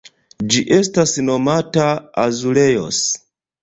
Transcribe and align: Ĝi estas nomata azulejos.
Ĝi 0.53 0.63
estas 0.77 1.13
nomata 1.29 1.87
azulejos. 2.27 3.09